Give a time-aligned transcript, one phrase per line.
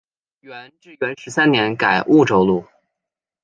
[0.39, 2.65] 元至元十三年改婺州路。